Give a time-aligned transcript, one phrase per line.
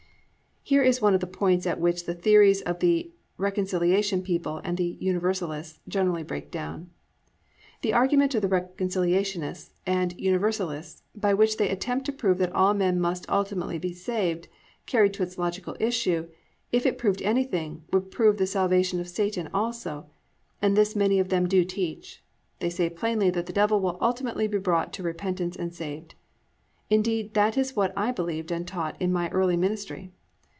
[0.61, 4.61] "+ Here is one of the points at which the theories of the "Reconciliation" people
[4.63, 6.91] and "Universalists" generally break down.
[7.81, 12.73] The argument of the Reconciliationists and Universalists, by which they attempt to prove that all
[12.75, 14.47] men must ultimately be saved,
[14.85, 16.27] carried to its logical issue,
[16.71, 20.05] if it proved anything, would prove the salvation of Satan also,
[20.61, 22.23] and this many of them do teach.
[22.59, 26.13] They say plainly that the Devil will ultimately be brought to repentance and saved.
[26.89, 30.13] Indeed that is what I believed and taught in my early ministry.